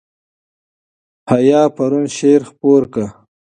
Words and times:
حیا 1.29 1.61
پرون 1.75 2.05
شعر 2.17 2.41
خپور 2.49 2.81
کړ. 2.93 3.03